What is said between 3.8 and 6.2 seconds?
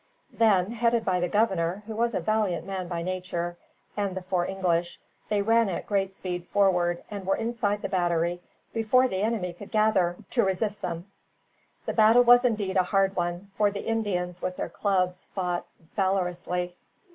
and the four English, they ran at great